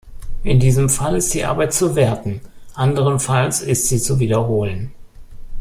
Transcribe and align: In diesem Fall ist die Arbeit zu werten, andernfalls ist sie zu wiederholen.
In 0.43 0.59
diesem 0.59 0.89
Fall 0.89 1.15
ist 1.17 1.31
die 1.35 1.43
Arbeit 1.45 1.73
zu 1.75 1.95
werten, 1.95 2.41
andernfalls 2.73 3.61
ist 3.61 3.87
sie 3.87 3.99
zu 3.99 4.17
wiederholen. 4.19 4.91